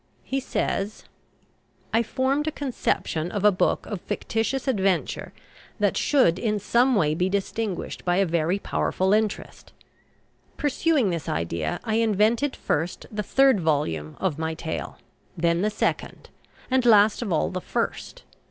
[0.23, 1.03] He says:
[1.93, 5.31] "I formed a conception of a book of fictitious adventure
[5.79, 9.73] that should in some way be distinguished by a very powerful interest.
[10.57, 14.97] Pursuing this idea, I invented first the third volume of my tale,
[15.37, 16.31] then the second,
[16.71, 18.23] and, last of all, the first.